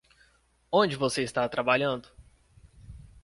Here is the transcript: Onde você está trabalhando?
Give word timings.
Onde 0.71 0.95
você 0.95 1.21
está 1.21 1.47
trabalhando? 1.47 2.09